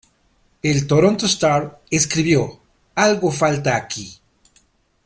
[0.63, 2.59] El "Toronto Star" escribió:
[2.95, 4.19] "Algo falta aquí.